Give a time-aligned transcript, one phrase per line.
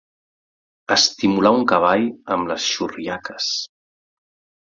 [0.95, 2.07] Estimular un cavall
[2.37, 3.51] amb les xurriaques.